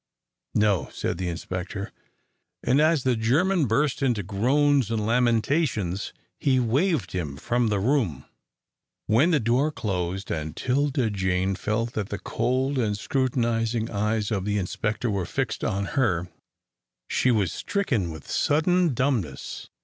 "No," 0.55 0.89
said 0.91 1.19
the 1.19 1.27
inspector, 1.29 1.91
and 2.63 2.81
as 2.81 3.03
the 3.03 3.15
German 3.15 3.67
burst 3.67 4.01
out 4.01 4.07
into 4.07 4.23
groans 4.23 4.89
and 4.89 5.05
lamentations, 5.05 6.11
he 6.39 6.59
waved 6.59 7.11
him 7.11 7.37
from 7.37 7.67
the 7.67 7.79
room. 7.79 8.25
When 9.05 9.29
the 9.29 9.39
door 9.39 9.71
closed, 9.71 10.31
and 10.31 10.55
'Tilda 10.57 11.11
Jane 11.11 11.53
felt 11.53 11.93
that 11.93 12.09
the 12.09 12.17
cold 12.17 12.79
and 12.79 12.97
scrutinising 12.97 13.91
eyes 13.91 14.31
of 14.31 14.43
the 14.43 14.57
inspector 14.57 15.11
were 15.11 15.27
fixed 15.27 15.63
on 15.63 15.85
her, 15.93 16.27
she 17.07 17.29
was 17.29 17.51
stricken 17.53 18.09
with 18.09 18.27
sudden 18.27 18.95
dumbness. 18.95 19.69